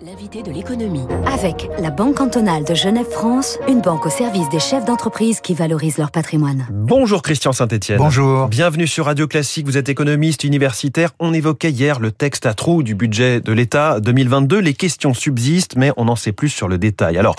[0.00, 1.06] L'invité de l'économie.
[1.26, 5.98] Avec la Banque cantonale de Genève-France, une banque au service des chefs d'entreprise qui valorisent
[5.98, 6.68] leur patrimoine.
[6.70, 7.98] Bonjour Christian Saint-Etienne.
[7.98, 8.46] Bonjour.
[8.46, 11.10] Bienvenue sur Radio Classique, vous êtes économiste universitaire.
[11.18, 14.60] On évoquait hier le texte à trous du budget de l'État 2022.
[14.60, 17.18] Les questions subsistent, mais on en sait plus sur le détail.
[17.18, 17.34] Alors,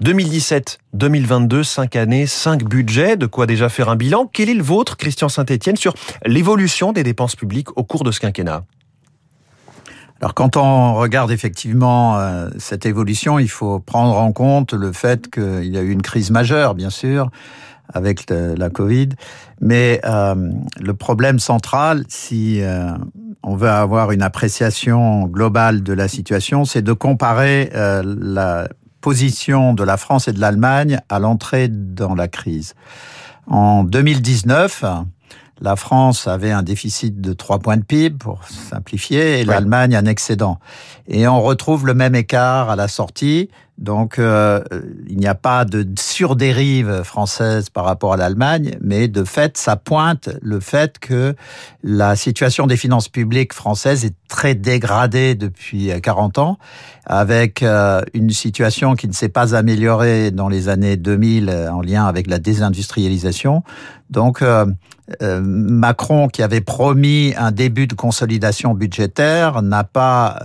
[0.00, 4.28] 2017, 2022, 5 années, 5 budgets, de quoi déjà faire un bilan?
[4.32, 5.94] Quel est le vôtre, Christian Saint-Etienne, sur
[6.26, 8.64] l'évolution des dépenses publiques au cours de ce quinquennat?
[10.20, 15.30] Alors quand on regarde effectivement euh, cette évolution, il faut prendre en compte le fait
[15.30, 17.30] qu'il y a eu une crise majeure, bien sûr,
[17.92, 19.08] avec la Covid.
[19.62, 22.92] Mais euh, le problème central, si euh,
[23.42, 28.68] on veut avoir une appréciation globale de la situation, c'est de comparer la
[29.00, 32.74] position de la France et de l'Allemagne à l'entrée dans la crise.
[33.46, 34.84] En 2019,
[35.60, 40.06] la France avait un déficit de 3 points de PIB, pour simplifier, et l'Allemagne un
[40.06, 40.58] excédent.
[41.08, 44.62] Et on retrouve le même écart à la sortie, donc euh,
[45.08, 49.76] il n'y a pas de surdérive française par rapport à l'Allemagne, mais de fait, ça
[49.76, 51.34] pointe le fait que
[51.82, 56.58] la situation des finances publiques françaises est très dégradée depuis 40 ans,
[57.06, 61.80] avec euh, une situation qui ne s'est pas améliorée dans les années 2000 euh, en
[61.80, 63.62] lien avec la désindustrialisation.
[64.10, 64.42] Donc
[65.20, 70.38] Macron, qui avait promis un début de consolidation budgétaire, n'a pas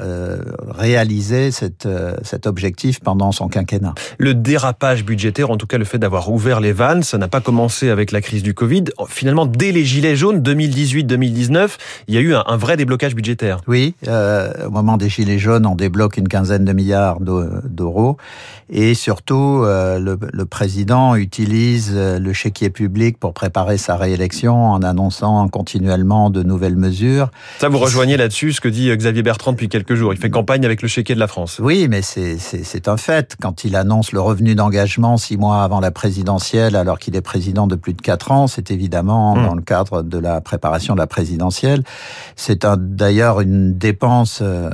[0.70, 1.88] réalisé cette,
[2.24, 3.94] cet objectif pendant son quinquennat.
[4.18, 7.42] Le dérapage budgétaire, en tout cas le fait d'avoir ouvert les vannes, ça n'a pas
[7.42, 8.86] commencé avec la crise du Covid.
[9.08, 11.70] Finalement, dès les Gilets jaunes, 2018-2019,
[12.08, 13.62] il y a eu un, vrai déblocage budgétaire.
[13.68, 18.18] Oui, euh, au moment des Gilets jaunes, on débloque une quinzaine de milliards d'euros.
[18.70, 24.72] Et surtout, euh, le, le, président utilise euh, le chéquier public pour préparer sa réélection
[24.72, 27.30] en annonçant continuellement de nouvelles mesures.
[27.60, 30.14] Ça, vous rejoignez là-dessus ce que dit Xavier Bertrand depuis quelques jours.
[30.14, 31.60] Il fait campagne avec le chéquier de la France.
[31.64, 35.92] Oui, mais c'est un fait quand il annonce le revenu d'engagement six mois avant la
[35.92, 38.48] présidentielle, alors qu'il est président de plus de quatre ans.
[38.48, 39.46] C'est évidemment mmh.
[39.46, 41.84] dans le cadre de la préparation de la présidentielle.
[42.36, 44.70] C'est d'ailleurs une dépense euh,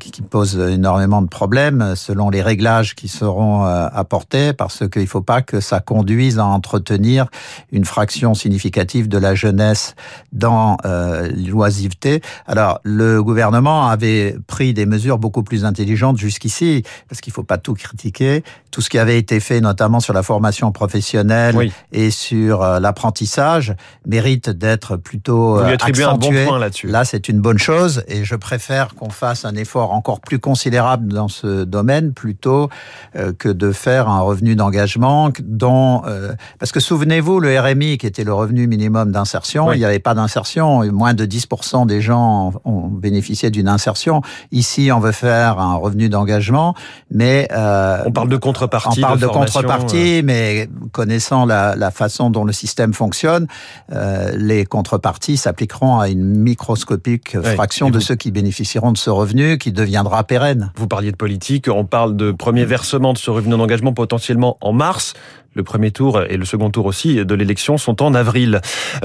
[0.00, 5.06] qui pose énormément de problèmes selon les réglages qui seront euh, apportés, parce qu'il ne
[5.06, 7.26] faut pas que ça conduise à entretenir
[7.72, 9.94] une fraction significative de la jeunesse
[10.32, 12.20] dans euh, l'oisiveté.
[12.46, 17.42] Alors, le gouvernement avait pris des mesures beaucoup plus intelligentes jusqu'ici, parce qu'il ne faut
[17.42, 22.10] pas tout critiquer tout ce qui avait été fait, notamment sur la formation professionnelle et
[22.10, 23.74] sur euh, l'apprentissage,
[24.06, 26.04] mérite d'être plutôt Vous lui accentué.
[26.04, 26.86] Un bon point là-dessus.
[26.86, 31.12] Là, c'est une bonne chose et je préfère qu'on fasse un effort encore plus considérable
[31.12, 32.70] dans ce domaine plutôt
[33.16, 38.06] euh, que de faire un revenu d'engagement dont euh, parce que souvenez-vous le RMI qui
[38.12, 42.52] était le revenu minimum d'insertion, il n'y avait pas d'insertion, moins de 10% des gens
[42.64, 44.20] ont bénéficié d'une insertion.
[44.50, 46.74] Ici, on veut faire un revenu d'engagement,
[47.10, 48.98] mais euh, on parle de contrepartie.
[48.98, 50.22] On parle de, contrepartie, euh.
[50.24, 53.46] mais connaissant la, la, façon dont le système fonctionne,
[53.92, 59.56] euh, les contreparties s'appliqueront à une microscopique fraction de ceux qui bénéficieront de ce revenu,
[59.56, 60.70] qui deviendra pérenne.
[60.76, 64.72] Vous parliez de politique, on parle de premier versement de ce revenu d'engagement potentiellement en
[64.72, 65.14] mars.
[65.54, 68.60] Le premier tour et le second tour aussi de l'élection sont en avril.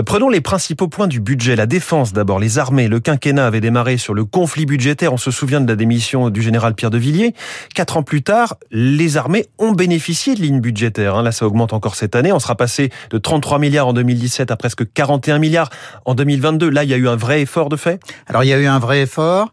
[0.06, 1.56] Prenons les principaux points du budget.
[1.56, 2.88] La défense d'abord, les armées.
[2.88, 5.12] Le quinquennat avait démarré sur le conflit budgétaire.
[5.12, 7.34] On se souvient de la démission du général Pierre de Villiers.
[7.76, 11.16] Quatre ans plus tard, les armées ont bénéficié de lignes budgétaires.
[11.16, 11.24] Hein.
[11.24, 12.32] Là, ça augmente encore cette année.
[12.32, 15.70] On sera passé de 33 milliards en 2017 à presque 41 milliards
[16.06, 16.70] en 2022.
[16.70, 18.00] Là, il y a eu un vrai effort de fait?
[18.28, 19.52] Alors, il y a eu un vrai effort.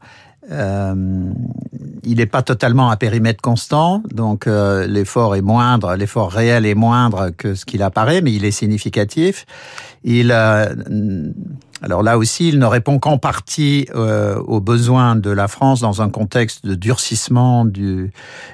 [0.51, 0.95] Euh,
[2.07, 6.75] il n'est pas totalement à périmètre constant, donc euh, l'effort est moindre, l'effort réel est
[6.75, 9.47] moindre que ce qu'il apparaît, mais il est significatif.
[10.05, 10.67] Il, euh,
[11.85, 16.01] alors là aussi, il ne répond qu'en partie euh, aux besoins de la France dans
[16.01, 18.11] un contexte de durcissement du,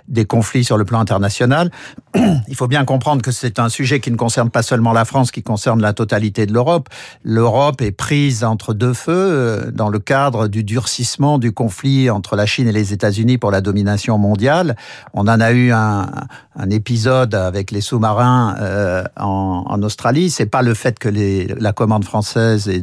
[0.08, 1.70] des conflits sur le plan international.
[2.48, 5.30] Il faut bien comprendre que c'est un sujet qui ne concerne pas seulement la France,
[5.30, 6.88] qui concerne la totalité de l'Europe.
[7.22, 12.34] L'Europe est prise entre deux feux euh, dans le cadre du durcissement du conflit entre
[12.34, 14.74] la Chine et les États-Unis pour la domination mondiale.
[15.14, 16.10] On en a eu un,
[16.56, 20.30] un épisode avec les sous-marins euh, en, en Australie.
[20.30, 22.82] C'est pas le fait que les, la commande française est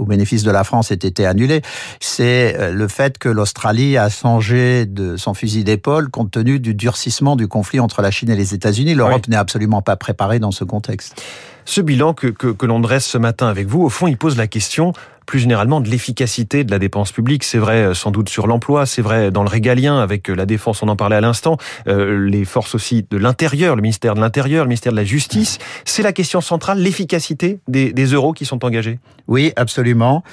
[0.00, 1.62] au bénéfice de la France ait été annulé,
[2.00, 6.74] c'est euh, le fait que l'Australie a changé de son fusil d'épaule compte tenu du
[6.74, 8.94] durcissement du conflit entre la Chine et les États-Unis.
[8.94, 11.22] L'Europe n'est absolument pas préparée dans ce contexte.
[11.64, 14.36] Ce bilan que, que, que l'on dresse ce matin avec vous, au fond, il pose
[14.36, 14.92] la question
[15.30, 17.44] plus généralement de l'efficacité de la dépense publique.
[17.44, 20.82] C'est vrai euh, sans doute sur l'emploi, c'est vrai dans le régalien avec la défense,
[20.82, 21.56] on en parlait à l'instant,
[21.86, 25.58] les forces aussi de l'intérieur, le ministère de l'Intérieur, le ministère de la Justice.
[25.84, 28.98] C'est la question centrale, l'efficacité des, euros qui sont engagés
[29.28, 30.24] Oui, absolument.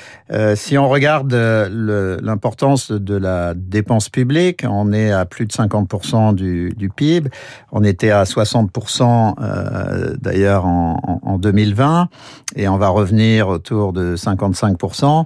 [0.56, 6.92] si on regarde l'importance de la dépense publique, on est à plus de 50% du,
[6.96, 7.30] PIB.
[7.72, 12.10] On était à 60% euh, d'ailleurs en, 2020
[12.56, 15.26] et on va revenir autour de 55% 10%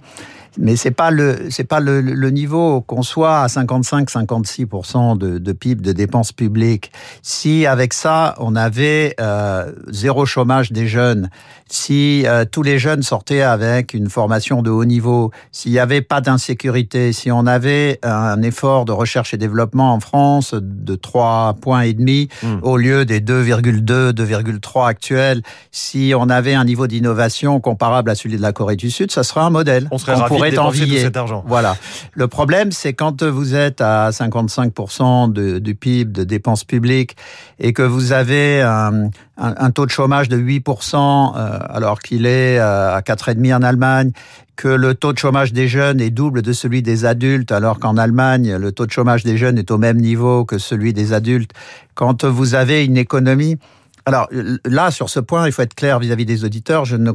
[0.57, 5.51] mais c'est pas le c'est pas le, le niveau qu'on soit à 55-56% de, de
[5.53, 6.91] PIB de dépenses publiques.
[7.21, 11.29] Si avec ça on avait euh, zéro chômage des jeunes,
[11.69, 16.01] si euh, tous les jeunes sortaient avec une formation de haut niveau, s'il n'y avait
[16.01, 21.55] pas d'insécurité, si on avait un effort de recherche et développement en France de 3
[21.61, 22.57] points et demi hmm.
[22.61, 28.35] au lieu des 2,2, 2,3 actuels, si on avait un niveau d'innovation comparable à celui
[28.35, 29.87] de la Corée du Sud, ça serait un modèle.
[29.91, 31.43] On serait ravi dépenser tout cet argent.
[31.47, 31.75] Voilà.
[32.13, 37.15] Le problème, c'est quand vous êtes à 55% de, du PIB de dépenses publiques
[37.59, 42.25] et que vous avez un, un, un taux de chômage de 8%, euh, alors qu'il
[42.25, 44.11] est euh, à 4,5% en Allemagne,
[44.55, 47.97] que le taux de chômage des jeunes est double de celui des adultes, alors qu'en
[47.97, 51.51] Allemagne, le taux de chômage des jeunes est au même niveau que celui des adultes.
[51.95, 53.57] Quand vous avez une économie
[54.05, 54.27] alors
[54.65, 56.85] là, sur ce point, il faut être clair vis-à-vis -vis des auditeurs.
[56.85, 57.11] Je ne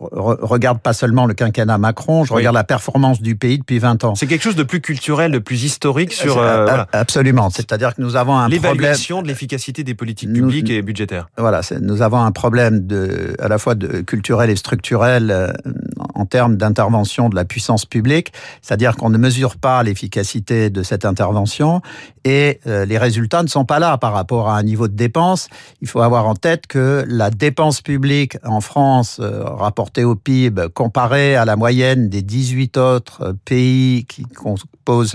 [0.00, 4.14] regarde pas seulement le quinquennat Macron, je regarde la performance du pays depuis 20 ans.
[4.14, 6.38] C'est quelque chose de plus culturel, de plus historique sur...
[6.38, 6.86] Euh, voilà.
[6.92, 8.62] Absolument, c'est-à-dire que nous avons un problème...
[8.62, 11.28] L'évaluation de l'efficacité des politiques publiques et budgétaires.
[11.36, 15.52] Voilà, nous avons un problème de, à la fois de culturel et structurel euh,
[16.18, 21.04] en termes d'intervention de la puissance publique, c'est-à-dire qu'on ne mesure pas l'efficacité de cette
[21.04, 21.80] intervention
[22.24, 25.48] et euh, les résultats ne sont pas là par rapport à un niveau de dépense.
[25.80, 31.36] Il faut avoir en tête que la dépense publique en France rapportée au PIB comparée
[31.36, 34.24] à la moyenne des 18 autres pays qui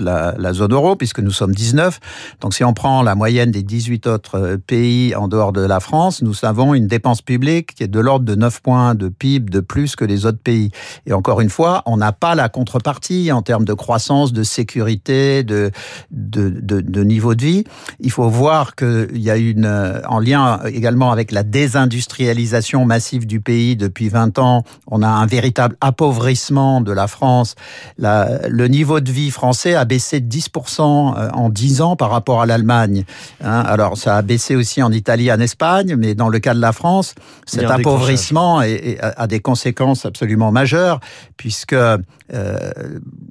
[0.00, 2.00] la, zone euro, puisque nous sommes 19.
[2.40, 5.80] Donc si on prend la moyenne des 18 autres euh, pays en dehors de la
[5.80, 9.50] France, nous avons une dépense publique qui est de l'ordre de 9 points de PIB
[9.50, 10.70] de plus que les autres pays.
[11.06, 15.42] Et encore une fois, on n'a pas la contrepartie en termes de croissance, de sécurité,
[15.42, 15.70] de,
[16.10, 17.64] de, niveau de vie.
[18.00, 23.26] Il faut voir qu'il y a une, euh, en lien également avec la désindustrialisation massive
[23.26, 27.54] du pays depuis 20 ans, on a un véritable appauvrissement de la France.
[27.98, 30.80] Le niveau de vie français a baissé de 10%
[31.16, 33.04] euh, en 10 ans par rapport à l'Allemagne.
[33.42, 33.60] Hein.
[33.66, 36.72] alors ça a baissé aussi en Italie, en Espagne, mais dans le cas de la
[36.72, 37.14] France,
[37.46, 41.00] cet appauvrissement a des conséquences absolument majeures
[41.36, 41.96] puisque euh,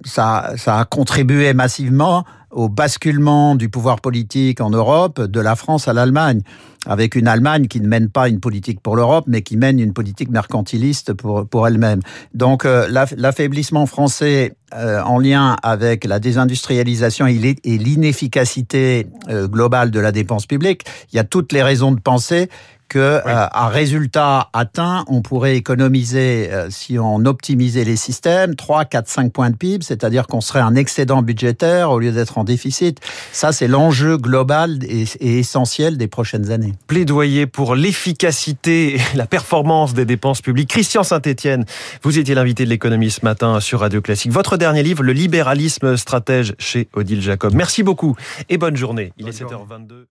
[0.03, 5.87] ça, ça a contribué massivement au basculement du pouvoir politique en Europe de la France
[5.87, 6.41] à l'Allemagne,
[6.85, 9.93] avec une Allemagne qui ne mène pas une politique pour l'Europe, mais qui mène une
[9.93, 12.01] politique mercantiliste pour, pour elle-même.
[12.33, 17.37] Donc euh, l'affaiblissement français euh, en lien avec la désindustrialisation et
[17.77, 22.49] l'inefficacité euh, globale de la dépense publique, il y a toutes les raisons de penser
[22.89, 29.33] que à résultat atteint, on pourrait économiser, si on optimisait les systèmes, 3, 4, 5
[29.33, 32.99] points de PIB, c'est-à-dire qu'on serait en excédent budgétaire au lieu d'être en déficit.
[33.31, 35.05] Ça, c'est l'enjeu global et,
[35.39, 36.72] essentiel des prochaines années.
[36.87, 40.69] Plaidoyer pour l'efficacité et la performance des dépenses publiques.
[40.69, 41.65] Christian Saint-Etienne,
[42.03, 44.31] vous étiez l'invité de l'économie ce matin sur Radio Classique.
[44.31, 47.53] Votre dernier livre, Le libéralisme stratège chez Odile Jacob.
[47.53, 48.15] Merci beaucoup
[48.49, 49.13] et bonne journée.
[49.17, 50.05] Il est 7h22.